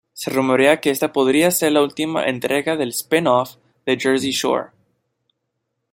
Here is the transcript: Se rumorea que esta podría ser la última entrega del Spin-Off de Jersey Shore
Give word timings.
Se 0.13 0.31
rumorea 0.31 0.81
que 0.81 0.89
esta 0.89 1.13
podría 1.13 1.51
ser 1.51 1.73
la 1.73 1.83
última 1.83 2.25
entrega 2.25 2.75
del 2.75 2.89
Spin-Off 2.89 3.57
de 3.85 3.99
Jersey 3.99 4.31
Shore 4.31 4.69